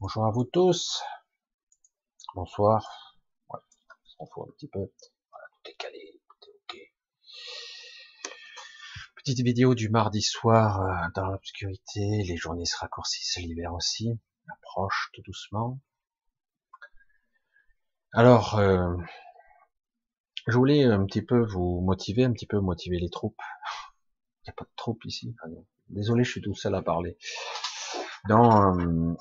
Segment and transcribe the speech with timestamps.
[0.00, 1.04] Bonjour à vous tous.
[2.34, 3.16] Bonsoir.
[3.48, 3.60] Ouais,
[4.18, 4.80] on fout un petit peu.
[4.80, 6.80] Voilà, tout est calé, tout est ok.
[9.14, 12.24] Petite vidéo du mardi soir euh, dans l'obscurité.
[12.26, 14.18] Les journées se raccourcissent, l'hiver aussi
[14.48, 15.78] approche tout doucement.
[18.12, 18.96] Alors, euh,
[20.48, 23.40] je voulais un petit peu vous motiver, un petit peu motiver les troupes.
[24.42, 25.36] Il n'y a pas de troupes ici.
[25.88, 27.16] Désolé, je suis tout seul à parler.
[28.28, 29.14] Non, euh,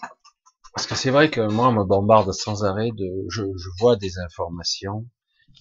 [0.73, 3.43] parce que c'est vrai que moi, on me bombarde sans arrêt de, je,
[3.79, 5.05] vois des informations.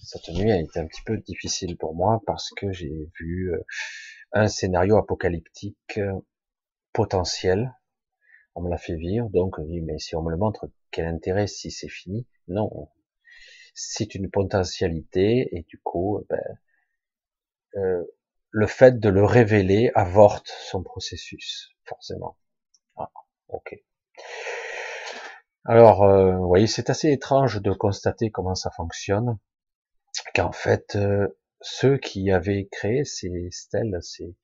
[0.01, 3.63] Cette nuit a été un petit peu difficile pour moi parce que j'ai vu euh,
[4.31, 6.19] un scénario apocalyptique euh,
[6.93, 7.73] potentiel.
[8.55, 11.47] On me l'a fait vivre, donc oui, mais si on me le montre, quel intérêt
[11.47, 12.27] si c'est fini?
[12.47, 12.89] Non,
[13.73, 16.39] c'est une potentialité et du coup, ben,
[17.75, 18.03] euh,
[18.51, 22.37] le fait de le révéler avorte son processus, forcément.
[22.97, 23.11] Ah,
[23.47, 23.83] ok.
[25.65, 29.37] Alors, euh, vous voyez, c'est assez étrange de constater comment ça fonctionne,
[30.35, 31.27] qu'en fait, euh,
[31.61, 34.35] ceux qui avaient créé ces stèles, ces,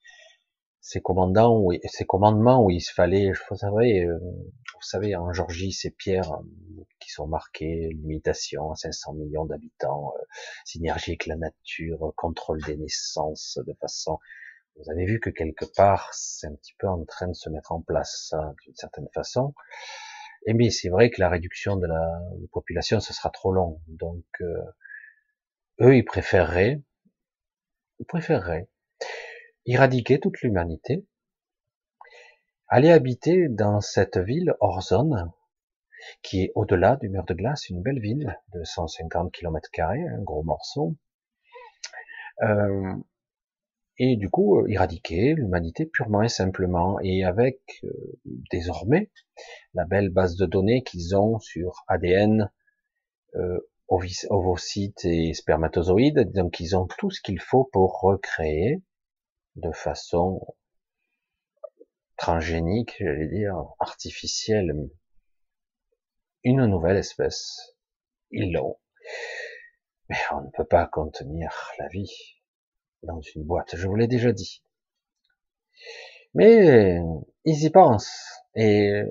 [0.82, 5.74] ces commandants, ou ces commandements où il fallait, vous savez, euh, vous savez, en Georgie,
[5.74, 10.24] ces pierres euh, qui sont marquées, limitation à 500 millions d'habitants, euh,
[10.66, 14.20] synergie avec la nature, contrôle des naissances, de façon,
[14.78, 17.74] vous avez vu que quelque part, c'est un petit peu en train de se mettre
[17.74, 19.54] en place, d'une certaine façon.
[20.46, 22.20] Et mais c'est vrai que la réduction de la
[22.52, 23.82] population, ce sera trop long.
[23.88, 24.26] Donc,
[25.82, 26.82] eux, ils préféreraient,
[28.00, 28.70] ils préféreraient
[29.66, 31.06] éradiquer toute l'humanité,
[32.68, 35.32] aller habiter dans cette ville hors zone,
[36.24, 40.44] qui est au-delà du mur de glace, une belle ville de 150 km un gros
[40.44, 40.96] morceau,
[42.44, 42.94] euh,
[44.00, 47.90] et du coup éradiquer l'humanité purement et simplement, et avec euh,
[48.50, 49.12] désormais
[49.74, 52.50] la belle base de données qu'ils ont sur ADN,
[53.36, 58.82] euh, ovocytes et spermatozoïdes, donc ils ont tout ce qu'il faut pour recréer
[59.56, 60.56] de façon
[62.18, 64.74] transgénique, j'allais dire, artificielle,
[66.44, 67.76] une nouvelle espèce.
[68.32, 68.78] Ils l'ont.
[70.08, 72.39] Mais on ne peut pas contenir la vie
[73.04, 74.64] dans une boîte, je vous l'ai déjà dit.
[76.34, 77.00] Mais
[77.46, 78.44] ils y pensent.
[78.56, 79.02] Et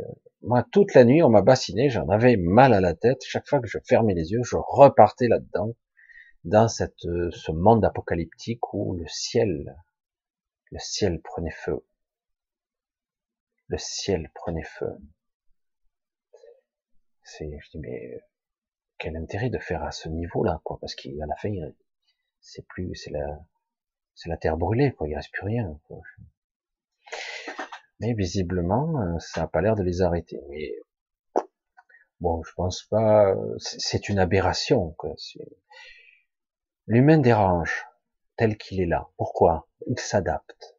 [0.43, 3.23] moi, toute la nuit, on m'a bassiné, j'en avais mal à la tête.
[3.25, 5.75] Chaque fois que je fermais les yeux, je repartais là-dedans,
[6.45, 9.75] dans cette, ce monde apocalyptique où le ciel
[10.71, 11.83] le ciel prenait feu.
[13.69, 14.99] Le ciel prenait feu.
[17.23, 18.21] C'est, je dis, mais
[18.99, 21.53] quel intérêt de faire à ce niveau-là, quoi, parce qu'à la fin,
[22.41, 23.41] c'est plus, c'est la,
[24.19, 25.79] c'est la terre brûlée, quoi, il reste plus rien.
[28.01, 30.41] Mais visiblement, euh, ça n'a pas l'air de les arrêter.
[30.49, 30.73] Mais
[32.19, 33.33] bon, je pense pas.
[33.59, 34.97] C'est une aberration.
[36.89, 37.87] L'humain dérange
[38.37, 39.09] tel qu'il est là.
[39.17, 39.69] Pourquoi?
[39.87, 40.77] Il s'adapte.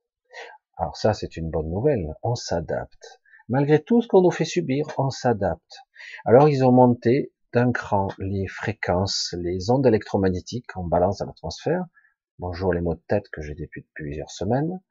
[0.76, 2.14] Alors ça, c'est une bonne nouvelle.
[2.24, 3.22] On s'adapte.
[3.48, 5.80] Malgré tout ce qu'on nous fait subir, on s'adapte.
[6.26, 11.86] Alors ils ont monté d'un cran les fréquences, les ondes électromagnétiques en balance dans l'atmosphère.
[12.40, 14.82] Bonjour les mots de tête que j'ai depuis plusieurs semaines.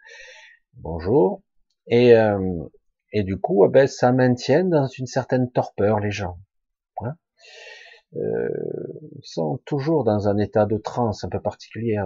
[0.74, 1.42] Bonjour.
[1.86, 2.64] Et, euh,
[3.12, 6.38] et du coup, eh ben, ça maintient dans une certaine torpeur les gens.
[7.00, 7.16] Hein?
[8.16, 8.48] Euh,
[9.16, 11.98] ils sont toujours dans un état de transe un peu particulier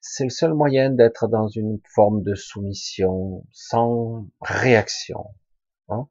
[0.00, 5.24] c'est le seul moyen d'être dans une forme de soumission sans réaction.
[5.88, 6.06] Hein?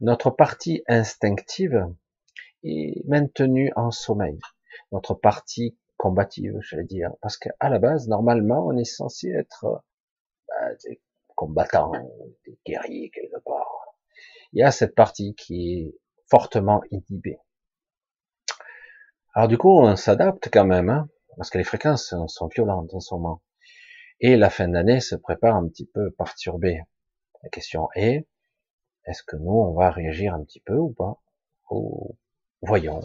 [0.00, 1.86] Notre partie instinctive
[2.62, 4.38] est maintenue en sommeil.
[4.92, 9.82] Notre partie combative, j'allais dire, parce qu'à la base, normalement, on est censé être
[10.48, 11.02] bah, des
[11.36, 11.92] combattants,
[12.46, 13.96] des guerriers quelque part.
[14.52, 15.94] Il y a cette partie qui est
[16.30, 17.38] fortement inhibée.
[19.34, 21.08] Alors du coup, on s'adapte quand même, hein
[21.38, 23.42] parce que les fréquences sont violentes en ce moment.
[24.20, 26.82] Et la fin d'année se prépare un petit peu perturbée.
[27.44, 28.26] La question est,
[29.06, 31.22] est-ce que nous, on va réagir un petit peu ou pas?
[32.60, 33.02] Voyons.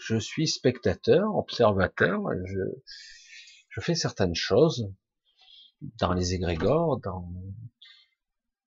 [0.00, 2.60] Je suis spectateur, observateur, je,
[3.68, 4.90] je fais certaines choses
[5.98, 7.30] dans les égrégores, dans...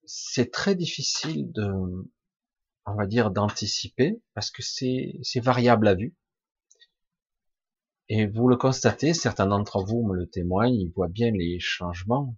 [0.04, 1.70] c'est très difficile de,
[2.86, 6.14] on va dire, d'anticiper parce que c'est, c'est variable à vue.
[8.08, 12.36] Et vous le constatez, certains d'entre vous me le témoignent, ils voient bien les changements,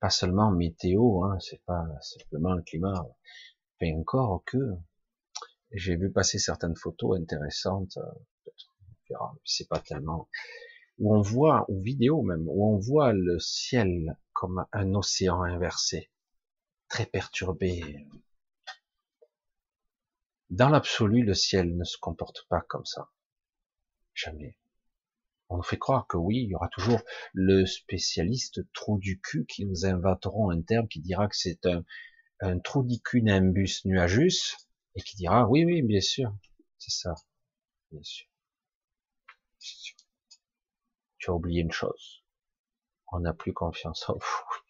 [0.00, 3.06] pas seulement météo, hein, c'est pas simplement le climat,
[3.80, 4.58] mais encore que
[5.72, 7.98] j'ai vu passer certaines photos intéressantes,
[9.44, 10.28] c'est pas tellement,
[10.98, 16.10] où on voit, ou vidéo même, où on voit le ciel comme un océan inversé,
[16.88, 18.06] très perturbé.
[20.50, 23.10] Dans l'absolu, le ciel ne se comporte pas comme ça.
[24.14, 24.56] Jamais.
[25.48, 27.00] On nous fait croire que oui, il y aura toujours
[27.32, 31.84] le spécialiste trou du cul qui nous inventeront un terme qui dira que c'est un,
[32.40, 34.56] un trou du cul nimbus nuagus
[35.04, 36.32] qui dira oui, oui, bien sûr,
[36.78, 37.14] c'est ça,
[37.90, 38.26] bien sûr.
[41.18, 42.24] Tu as oublié une chose.
[43.12, 44.64] On n'a plus confiance en vous.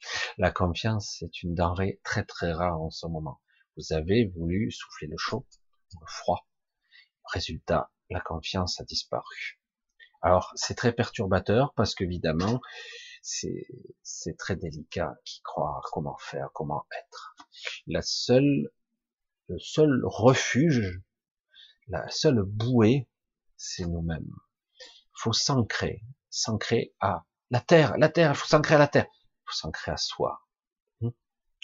[0.38, 3.40] La confiance, c'est une denrée très très rare en ce moment.
[3.76, 5.46] Vous avez voulu souffler le chaud,
[6.00, 6.46] le froid.
[7.32, 9.60] Résultat, la confiance a disparu.
[10.22, 12.60] Alors, c'est très perturbateur parce qu'évidemment,
[13.22, 13.66] c'est,
[14.02, 17.36] c'est très délicat qui croire, comment faire, comment être.
[17.86, 18.70] La seule,
[19.48, 21.00] le seul refuge,
[21.88, 23.08] la seule bouée,
[23.56, 24.34] c'est nous-mêmes.
[24.80, 29.06] Il faut s'ancrer, s'ancrer à la terre, la terre, il faut s'ancrer à la terre,
[29.12, 30.44] il faut s'ancrer à soi,
[31.00, 31.10] hmm?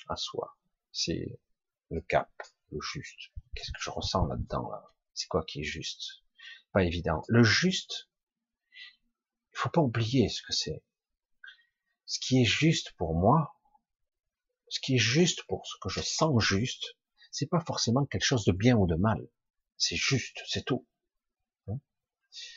[0.09, 0.57] à soi.
[0.93, 1.41] C'est
[1.91, 2.31] le cap,
[2.71, 3.33] le juste.
[3.55, 4.85] Qu'est-ce que je ressens là-dedans là?
[5.15, 6.23] C'est quoi qui est juste?
[6.73, 7.23] Pas évident.
[7.29, 8.09] Le juste,
[9.53, 10.85] il faut pas oublier ce que c'est.
[12.07, 13.55] Ce qui est juste pour moi,
[14.69, 16.97] ce qui est juste pour ce que je sens juste,
[17.33, 19.27] c'est pas forcément quelque chose de bien ou de mal.
[19.79, 20.87] C'est juste, c'est tout.
[21.67, 21.79] Hein?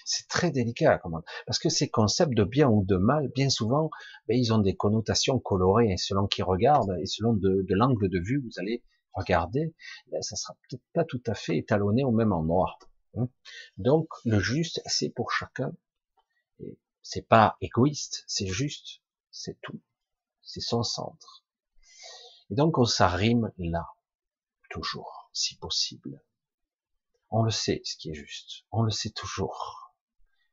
[0.03, 1.01] C'est très délicat,
[1.47, 3.89] parce que ces concepts de bien ou de mal, bien souvent,
[4.27, 8.41] ben, ils ont des connotations colorées selon qui regarde et selon de, l'angle de vue
[8.43, 8.83] vous allez
[9.13, 9.73] regarder,
[10.11, 12.77] ben, ça sera peut-être pas tout à fait étalonné au même endroit.
[13.17, 13.29] Hein?
[13.77, 15.73] Donc le juste, c'est pour chacun.
[17.01, 19.01] C'est pas égoïste, c'est juste,
[19.31, 19.79] c'est tout.
[20.41, 21.45] C'est son centre.
[22.49, 23.85] Et donc on s'arrime là,
[24.75, 26.21] toujours, si possible.
[27.29, 28.65] On le sait, ce qui est juste.
[28.71, 29.95] On le sait toujours.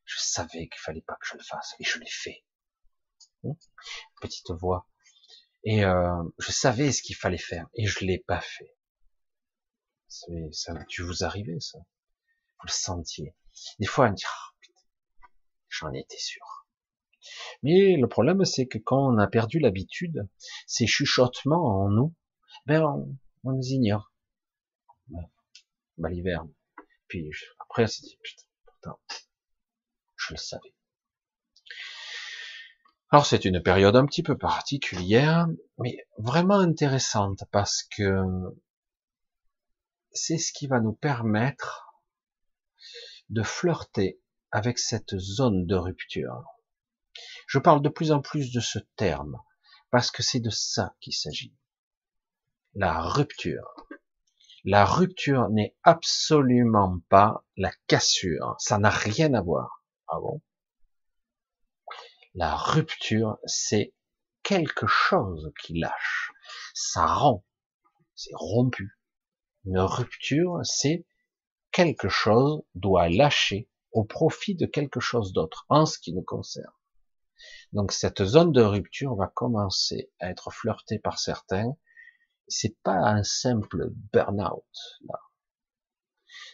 [0.05, 2.45] Je savais qu'il fallait pas que je le fasse, et je l'ai fait.
[3.45, 3.57] Hein?
[4.21, 4.89] Petite voix.
[5.65, 8.77] Et euh, je savais ce qu'il fallait faire, et je l'ai pas fait.
[10.09, 11.79] Ça a dû vous arriver, ça.
[11.79, 13.35] Vous le sentiez.
[13.81, 14.25] Des fois, on dit,
[15.69, 16.69] J'en étais sûr.
[17.63, 20.29] Mais le problème, c'est que quand on a perdu l'habitude,
[20.67, 22.15] ces chuchotements en nous,
[22.67, 22.85] ben,
[23.43, 24.12] on, les ignore.
[25.99, 26.45] L'hiver.
[27.09, 28.97] Puis après, c'est dit, putain, putain,
[30.17, 30.75] je le savais.
[33.11, 35.47] Alors c'est une période un petit peu particulière,
[35.79, 38.23] mais vraiment intéressante parce que
[40.13, 41.93] c'est ce qui va nous permettre
[43.29, 44.19] de flirter
[44.51, 46.45] avec cette zone de rupture.
[47.47, 49.39] Je parle de plus en plus de ce terme,
[49.91, 51.55] parce que c'est de ça qu'il s'agit.
[52.75, 53.82] La rupture.
[54.65, 58.55] La rupture n'est absolument pas la cassure.
[58.59, 59.85] Ça n'a rien à voir.
[60.09, 60.41] Ah bon?
[62.35, 63.93] La rupture, c'est
[64.43, 66.33] quelque chose qui lâche.
[66.75, 67.45] Ça rompt.
[68.15, 68.99] C'est rompu.
[69.65, 71.07] Une rupture, c'est
[71.73, 76.73] quelque chose doit lâcher au profit de quelque chose d'autre, en ce qui nous concerne.
[77.73, 81.77] Donc cette zone de rupture va commencer à être flirtée par certains.
[82.55, 85.19] C'est pas un simple burn-out, là.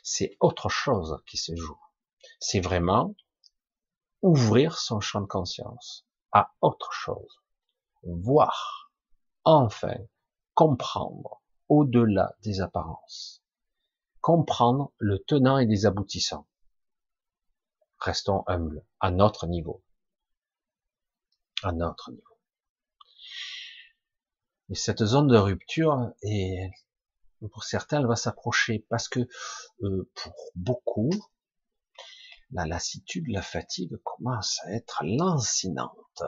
[0.05, 1.81] C'est autre chose qui se joue.
[2.38, 3.17] C'est vraiment
[4.23, 7.43] ouvrir son champ de conscience à autre chose.
[8.05, 8.93] Voir,
[9.43, 9.97] enfin,
[10.55, 13.43] comprendre au-delà des apparences.
[14.21, 16.47] Comprendre le tenant et les aboutissants
[17.99, 19.83] restons humbles à notre niveau.
[21.64, 22.38] À notre niveau.
[24.70, 26.70] Et cette zone de rupture, et
[27.52, 29.20] pour certains, elle va s'approcher parce que
[29.82, 31.10] euh, pour beaucoup,
[32.50, 36.22] la lassitude, la fatigue commence à être lancinante.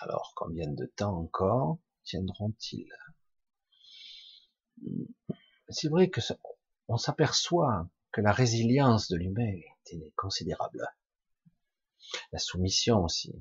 [0.00, 2.92] Alors, combien de temps encore tiendront-ils?
[5.68, 6.20] C'est vrai que
[6.88, 9.52] on s'aperçoit que la résilience de l'humain
[9.84, 10.86] était considérable.
[12.32, 13.34] La soumission aussi.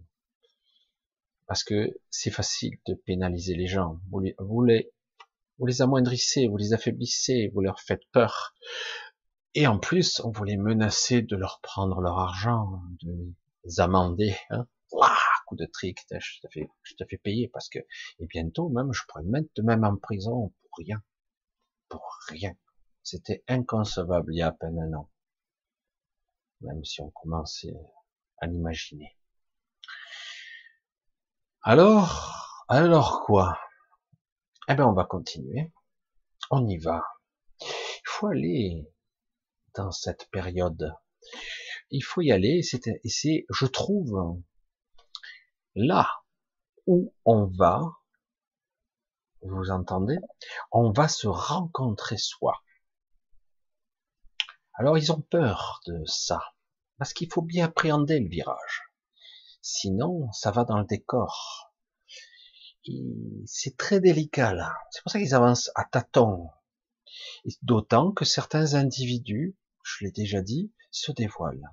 [1.48, 4.00] Parce que c'est facile de pénaliser les gens.
[4.12, 4.92] Vous les, vous les,
[5.58, 8.54] vous les amoindrissez, vous les affaiblissez, vous leur faites peur.
[9.56, 14.36] Et en plus, on vous les menacez de leur prendre leur argent, de les amender.
[14.50, 14.68] Hein.
[15.48, 18.94] coup de trick, je te fais, je te fais payer parce que, et bientôt même,
[18.94, 21.02] je pourrais mettre même en prison pour rien.
[21.90, 22.56] Pour rien.
[23.02, 25.10] C'était inconcevable il y a à peine un an.
[26.62, 27.74] Même si on commençait
[28.40, 29.17] à l'imaginer.
[31.64, 33.60] Alors, alors quoi?
[34.70, 35.72] Eh bien, on va continuer.
[36.50, 37.04] On y va.
[37.62, 38.88] Il faut aller
[39.76, 40.94] dans cette période.
[41.90, 42.62] Il faut y aller.
[43.04, 44.42] Et c'est, je trouve,
[45.76, 46.10] là
[46.86, 47.82] où on va,
[49.42, 50.18] vous entendez,
[50.72, 52.62] on va se rencontrer soi
[54.74, 56.42] Alors ils ont peur de ça,
[56.98, 58.87] parce qu'il faut bien appréhender le virage.
[59.62, 61.74] Sinon, ça va dans le décor.
[63.46, 64.74] C'est très délicat là.
[64.92, 66.50] C'est pour ça qu'ils avancent à tâtons.
[67.62, 71.70] D'autant que certains individus, je l'ai déjà dit, se dévoilent.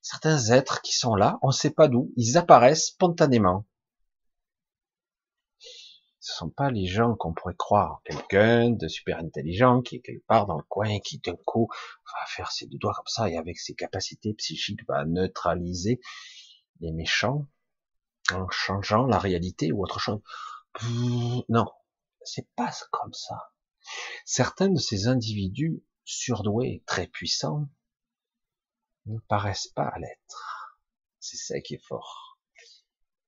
[0.00, 3.66] Certains êtres qui sont là, on ne sait pas d'où, ils apparaissent spontanément.
[6.20, 8.00] Ce sont pas les gens qu'on pourrait croire.
[8.04, 12.26] Quelqu'un de super intelligent qui est quelque part dans le coin, qui d'un coup va
[12.26, 16.00] faire ses deux doigts comme ça et avec ses capacités psychiques va neutraliser
[16.80, 17.46] les méchants
[18.32, 20.20] en changeant la réalité ou autre chose.
[21.48, 21.70] Non,
[22.24, 23.52] c'est pas comme ça.
[24.24, 27.68] Certains de ces individus surdoués, très puissants,
[29.06, 30.80] ne paraissent pas l'être.
[31.20, 32.38] C'est ça qui est fort.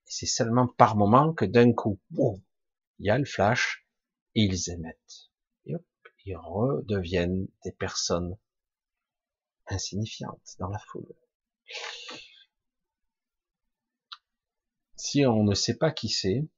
[0.07, 2.43] C'est seulement par moment que d'un coup, boum,
[2.99, 3.87] il y a le flash
[4.35, 5.31] et ils émettent.
[5.67, 5.85] Et hop,
[6.25, 8.37] ils redeviennent des personnes
[9.67, 11.15] insignifiantes dans la foule.
[14.97, 16.49] Si on ne sait pas qui c'est,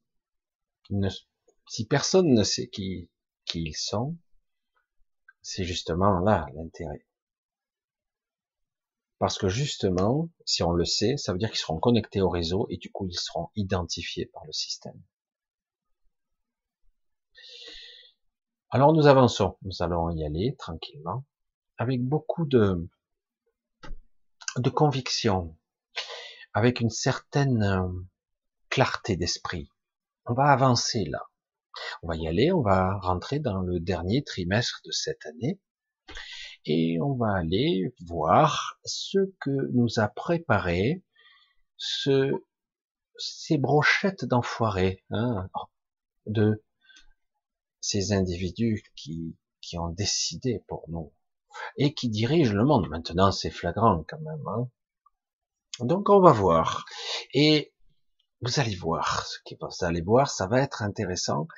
[1.69, 3.11] si personne ne sait qui,
[3.55, 4.17] ils sont,
[5.43, 7.05] c'est justement là l'intérêt.
[9.19, 12.67] Parce que justement, si on le sait, ça veut dire qu'ils seront connectés au réseau
[12.71, 15.03] et du coup ils seront identifiés par le système.
[18.71, 21.25] Alors nous avançons, nous allons y aller tranquillement,
[21.79, 22.89] avec beaucoup de,
[24.57, 25.57] de conviction,
[26.53, 27.89] avec une certaine euh,
[28.71, 29.71] clarté d'esprit.
[30.27, 31.23] On va avancer là.
[32.03, 35.61] On va y aller, on va rentrer dans le dernier trimestre de cette année
[36.65, 41.03] et on va aller voir ce que nous a préparé
[41.77, 42.33] ce,
[43.17, 45.49] ces brochettes d'enfoirés, hein,
[46.27, 46.63] de
[47.81, 49.37] ces individus qui,
[49.75, 51.13] ont décidé pour nous
[51.77, 52.89] et qui dirigent le monde.
[52.89, 54.47] Maintenant, c'est flagrant quand même.
[54.49, 54.71] Hein.
[55.81, 56.87] Donc, on va voir.
[57.35, 57.75] Et
[58.41, 59.57] vous allez voir ce qui.
[59.61, 61.49] Vous allez voir, ça va être intéressant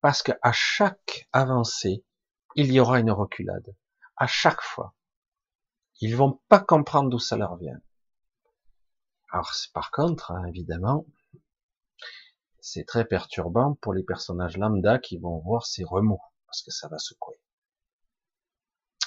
[0.00, 2.04] parce que à chaque avancée,
[2.54, 3.74] il y aura une reculade.
[4.16, 4.94] À chaque fois.
[6.00, 7.80] Ils vont pas comprendre d'où ça leur vient.
[9.32, 11.06] Alors, par contre, hein, évidemment,
[12.60, 16.88] c'est très perturbant pour les personnages lambda qui vont voir ces remous, parce que ça
[16.88, 17.40] va secouer.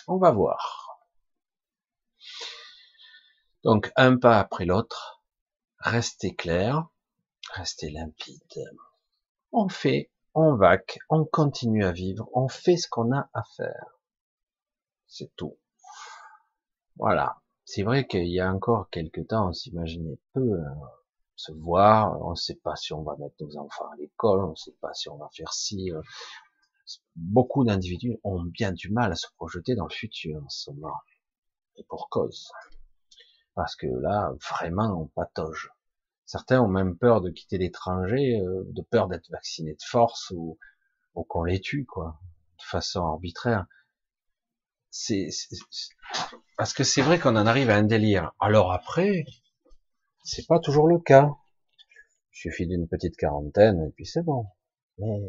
[0.07, 0.99] On va voir.
[3.63, 5.23] Donc, un pas après l'autre,
[5.79, 6.90] restez clair,
[7.49, 8.41] restez limpide.
[9.51, 13.99] On fait, on vaque, on continue à vivre, on fait ce qu'on a à faire.
[15.07, 15.57] C'est tout.
[16.95, 17.41] Voilà.
[17.65, 20.77] C'est vrai qu'il y a encore quelques temps, on s'imaginait peu hein,
[21.35, 24.51] se voir, on ne sait pas si on va mettre nos enfants à l'école, on
[24.51, 25.91] ne sait pas si on va faire ci.
[25.91, 26.01] Euh.
[27.15, 30.99] Beaucoup d'individus ont bien du mal à se projeter dans le futur en ce moment.
[31.77, 32.51] Et pour cause.
[33.55, 35.71] Parce que là, vraiment, on patauge.
[36.31, 40.57] Certains ont même peur de quitter l'étranger, euh, de peur d'être vaccinés de force ou,
[41.13, 42.21] ou qu'on les tue, quoi,
[42.57, 43.65] de façon arbitraire.
[44.91, 45.27] C'est
[46.55, 48.31] parce que c'est vrai qu'on en arrive à un délire.
[48.39, 49.25] Alors après,
[50.23, 51.31] c'est pas toujours le cas.
[52.31, 54.45] Il suffit d'une petite quarantaine et puis c'est bon.
[54.99, 55.19] Mais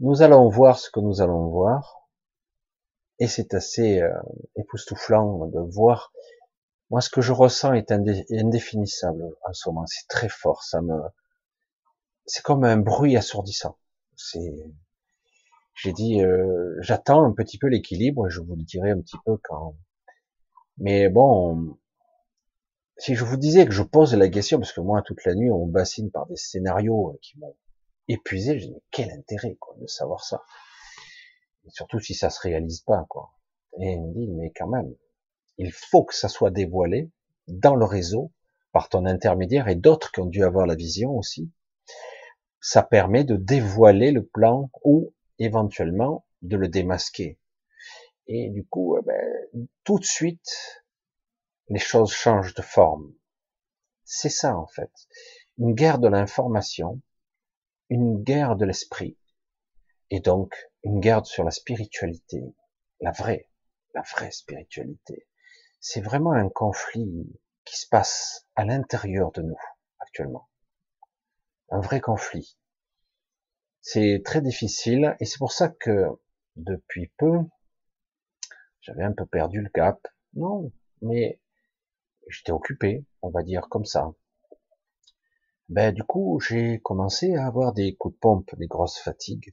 [0.00, 2.08] nous allons voir ce que nous allons voir.
[3.18, 4.10] Et c'est assez euh,
[4.56, 6.14] époustouflant de voir.
[6.92, 9.86] Moi, ce que je ressens est indéfinissable en ce moment.
[9.86, 10.62] C'est très fort.
[10.62, 11.00] Ça me,
[12.26, 13.78] c'est comme un bruit assourdissant.
[14.14, 14.54] C'est,
[15.74, 18.28] j'ai dit, euh, j'attends un petit peu l'équilibre.
[18.28, 19.74] Je vous le dirai un petit peu quand.
[20.76, 21.78] Mais bon,
[22.98, 25.50] si je vous disais que je pose la question, parce que moi, toute la nuit,
[25.50, 27.56] on bassine par des scénarios qui m'ont
[28.06, 30.42] épuisé, je dis, mais quel intérêt, quoi, de savoir ça?
[31.68, 33.30] surtout si ça se réalise pas, quoi.
[33.80, 34.94] Et il me dit, mais quand même,
[35.58, 37.10] il faut que ça soit dévoilé
[37.48, 38.32] dans le réseau,
[38.72, 41.52] par ton intermédiaire et d'autres qui ont dû avoir la vision aussi.
[42.60, 47.38] Ça permet de dévoiler le plan ou éventuellement de le démasquer.
[48.26, 50.84] Et du coup, eh ben, tout de suite,
[51.68, 53.12] les choses changent de forme.
[54.04, 54.92] C'est ça en fait.
[55.58, 57.00] Une guerre de l'information,
[57.90, 59.18] une guerre de l'esprit,
[60.10, 62.42] et donc une guerre sur la spiritualité,
[63.00, 63.48] la vraie,
[63.94, 65.26] la vraie spiritualité.
[65.84, 67.28] C'est vraiment un conflit
[67.64, 69.58] qui se passe à l'intérieur de nous
[69.98, 70.48] actuellement.
[71.70, 72.56] Un vrai conflit.
[73.80, 76.06] C'est très difficile et c'est pour ça que
[76.54, 77.36] depuis peu,
[78.80, 80.06] j'avais un peu perdu le cap.
[80.34, 80.70] Non,
[81.00, 81.40] mais
[82.28, 84.14] j'étais occupé, on va dire comme ça.
[85.68, 89.52] Ben du coup, j'ai commencé à avoir des coups de pompe, des grosses fatigues.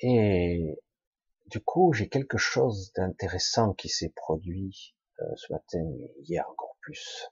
[0.00, 0.78] Et
[1.46, 6.76] du coup, j'ai quelque chose d'intéressant qui s'est produit euh, ce matin, mais hier encore
[6.80, 7.30] plus.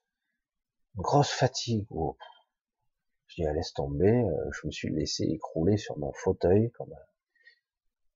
[0.96, 1.86] Une grosse fatigue.
[1.90, 2.16] Oh.
[3.28, 4.10] Je dis, laisse tomber.
[4.10, 7.06] Euh, je me suis laissé écrouler sur mon fauteuil comme un,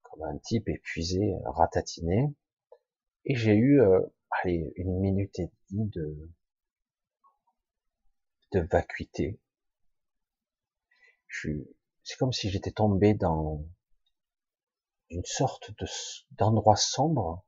[0.03, 2.35] comme un type épuisé, ratatiné.
[3.25, 4.01] Et j'ai eu, euh,
[4.45, 6.31] une minute et demie de,
[8.53, 9.39] de vacuité.
[12.03, 13.65] c'est comme si j'étais tombé dans
[15.11, 15.87] une sorte de,
[16.33, 17.45] d'endroit sombre.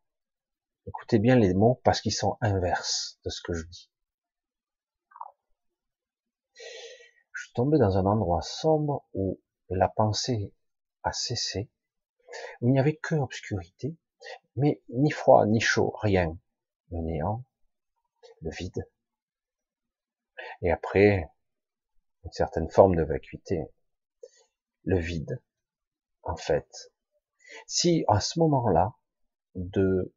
[0.86, 3.90] Écoutez bien les mots parce qu'ils sont inverses de ce que je dis.
[6.54, 10.52] Je suis tombé dans un endroit sombre où la pensée
[11.04, 11.70] a cessé,
[12.60, 13.96] où il n'y avait que obscurité,
[14.56, 16.36] mais ni froid, ni chaud, rien.
[16.90, 17.44] Le néant,
[18.42, 18.86] le vide.
[20.62, 21.30] Et après,
[22.24, 23.64] une certaine forme de vacuité.
[24.84, 25.40] Le vide,
[26.22, 26.92] en fait.
[27.66, 28.94] Si à ce moment-là,
[29.54, 30.12] de,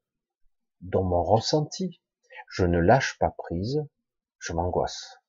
[0.82, 2.02] dans mon ressenti,
[2.50, 3.86] je ne lâche pas prise,
[4.40, 5.20] je m'angoisse.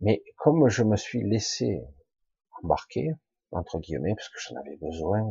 [0.00, 1.82] Mais comme je me suis laissé
[2.62, 3.12] embarquer,
[3.52, 5.22] entre guillemets, parce que j'en avais besoin,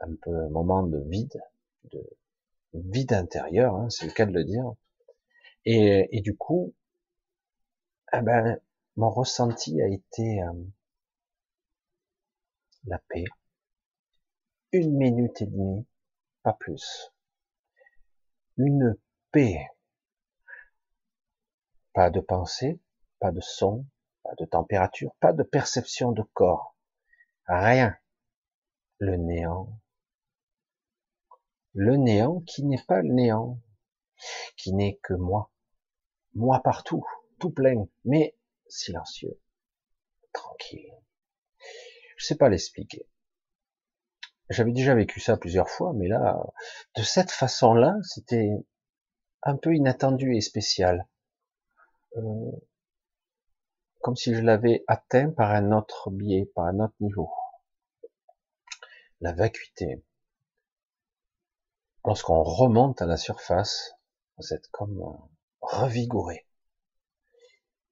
[0.00, 1.40] un peu un moment de vide,
[1.84, 2.04] de
[2.74, 4.72] vide intérieur, hein, c'est le cas de le dire.
[5.64, 6.74] Et, et du coup,
[8.12, 8.60] eh ben,
[8.96, 10.52] mon ressenti a été euh,
[12.86, 13.24] la paix.
[14.72, 15.86] Une minute et demie,
[16.42, 17.12] pas plus.
[18.58, 18.96] Une
[19.32, 19.66] paix.
[21.94, 22.80] Pas de pensée,
[23.20, 23.86] pas de son,
[24.22, 26.76] pas de température, pas de perception de corps.
[27.46, 27.96] Rien.
[28.98, 29.80] Le néant.
[31.72, 33.60] Le néant qui n'est pas le néant,
[34.56, 35.52] qui n'est que moi.
[36.34, 37.06] Moi partout
[37.38, 38.36] tout plein, mais
[38.68, 39.40] silencieux,
[40.32, 40.92] tranquille.
[42.16, 43.06] Je sais pas l'expliquer.
[44.50, 46.38] J'avais déjà vécu ça plusieurs fois, mais là,
[46.96, 48.50] de cette façon-là, c'était
[49.42, 51.06] un peu inattendu et spécial.
[52.16, 52.50] Euh,
[54.00, 57.30] comme si je l'avais atteint par un autre biais, par un autre niveau.
[59.20, 60.02] La vacuité.
[62.04, 63.92] Lorsqu'on remonte à la surface,
[64.38, 65.02] vous êtes comme
[65.60, 66.46] revigoré.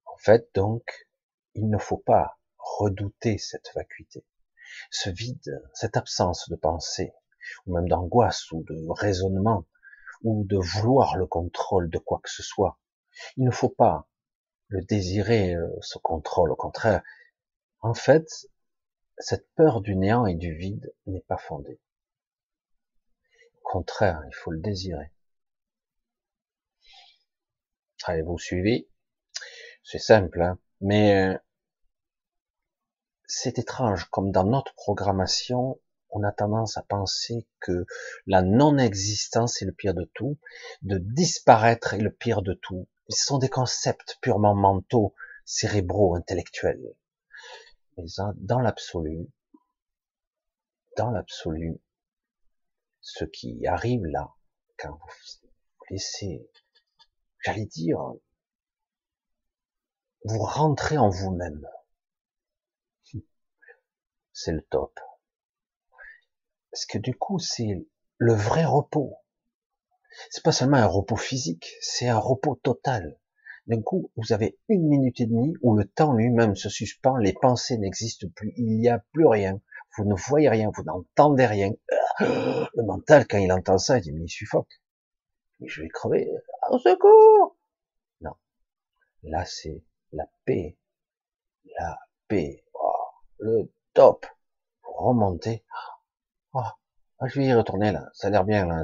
[0.07, 1.09] En fait, donc,
[1.55, 4.25] il ne faut pas redouter cette vacuité,
[4.91, 7.13] ce vide, cette absence de pensée,
[7.67, 9.67] ou même d'angoisse, ou de raisonnement,
[10.23, 12.79] ou de vouloir le contrôle de quoi que ce soit.
[13.37, 14.09] Il ne faut pas
[14.69, 17.03] le désirer, euh, ce contrôle, au contraire.
[17.81, 18.29] En fait,
[19.19, 21.81] cette peur du néant et du vide n'est pas fondée.
[23.63, 25.13] Au contraire, il faut le désirer.
[28.05, 28.89] Allez, vous suivez?
[29.83, 31.39] C'est simple, hein mais euh,
[33.27, 37.85] c'est étrange, comme dans notre programmation, on a tendance à penser que
[38.27, 40.39] la non-existence est le pire de tout,
[40.83, 42.89] de disparaître est le pire de tout.
[43.09, 46.95] Ce sont des concepts purement mentaux, cérébraux, intellectuels.
[47.97, 48.05] Mais
[48.37, 49.29] dans l'absolu,
[50.97, 51.81] dans l'absolu,
[53.01, 54.35] ce qui arrive là,
[54.79, 55.49] quand vous
[55.91, 56.49] laissez,
[57.45, 57.99] j'allais dire,
[60.25, 61.67] vous rentrez en vous-même.
[64.39, 65.01] C'est le top.
[66.71, 67.87] Parce que du coup, c'est
[68.19, 69.17] le vrai repos.
[70.29, 73.19] C'est pas seulement un repos physique, c'est un repos total.
[73.67, 77.33] D'un coup, vous avez une minute et demie où le temps lui-même se suspend, les
[77.33, 79.59] pensées n'existent plus, il n'y a plus rien,
[79.97, 81.73] vous ne voyez rien, vous n'entendez rien.
[82.21, 84.83] Le mental, quand il entend ça, il dit, mais il suffoque.
[85.61, 86.31] Mais je vais crever.
[86.69, 87.57] Au secours!
[88.21, 88.35] Non.
[89.23, 90.77] Là, c'est la paix,
[91.79, 92.93] la paix, oh,
[93.39, 94.27] le top,
[94.83, 95.65] remonter.
[96.53, 96.61] Oh,
[97.25, 98.83] je vais y retourner là, ça a l'air bien là.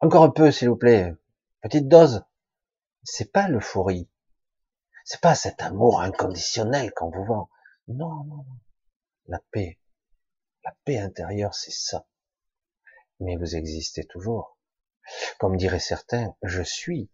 [0.00, 1.14] Encore un peu, s'il vous plaît,
[1.62, 2.24] petite dose.
[3.04, 4.10] C'est pas l'euphorie,
[5.04, 7.48] c'est pas cet amour inconditionnel qu'on vous vend.
[7.86, 8.58] Non, non, non.
[9.28, 9.78] La paix,
[10.64, 12.04] la paix intérieure, c'est ça.
[13.20, 14.58] Mais vous existez toujours.
[15.38, 17.08] Comme diraient certains, je suis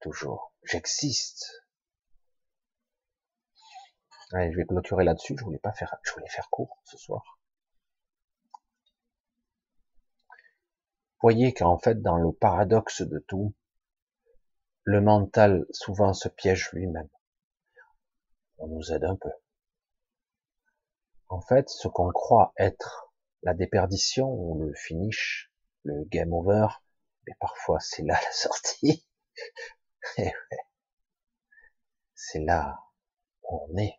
[0.00, 1.67] toujours, j'existe.
[4.32, 5.36] Je vais clôturer là-dessus.
[5.38, 7.38] Je voulais pas faire, je voulais faire court ce soir.
[11.20, 13.54] Voyez qu'en fait, dans le paradoxe de tout,
[14.84, 17.08] le mental souvent se piège lui-même.
[18.58, 19.30] On nous aide un peu.
[21.28, 23.12] En fait, ce qu'on croit être
[23.42, 26.68] la déperdition ou le finish, le game over,
[27.26, 29.06] mais parfois c'est là la sortie.
[30.16, 30.32] Eh
[32.14, 32.78] c'est là
[33.42, 33.98] où on est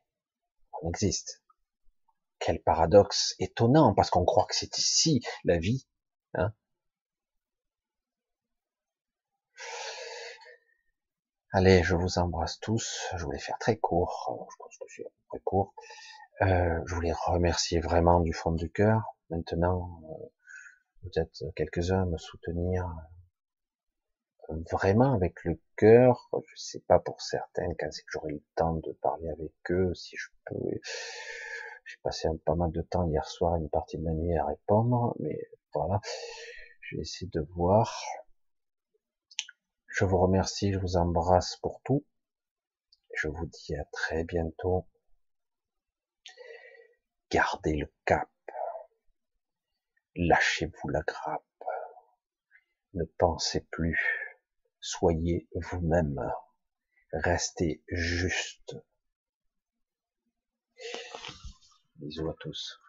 [0.88, 1.44] existe.
[2.40, 5.86] Quel paradoxe étonnant, parce qu'on croit que c'est ici la vie.
[6.36, 6.54] Hein
[11.52, 13.08] Allez, je vous embrasse tous.
[13.18, 14.48] Je voulais faire très court.
[14.52, 15.74] Je pense que c'est très court.
[16.42, 19.18] Euh, je voulais remercier vraiment du fond du cœur.
[19.30, 20.00] Maintenant,
[21.04, 23.19] euh, êtes quelques-uns me soutenir euh,
[24.72, 26.30] vraiment avec le cœur.
[26.48, 29.94] Je sais pas pour certains quand c'est que j'aurai le temps de parler avec eux,
[29.94, 30.80] si je peux.
[31.86, 35.16] J'ai passé pas mal de temps hier soir, une partie de la nuit à répondre,
[35.20, 35.40] mais
[35.74, 36.00] voilà.
[36.82, 38.04] Je vais essayer de voir.
[39.88, 42.06] Je vous remercie, je vous embrasse pour tout.
[43.16, 44.88] Je vous dis à très bientôt.
[47.32, 48.30] Gardez le cap.
[50.16, 51.44] Lâchez-vous la grappe.
[52.94, 54.29] Ne pensez plus.
[54.82, 56.20] Soyez vous-même.
[57.12, 58.76] Restez juste.
[61.96, 62.80] Bisous à tous.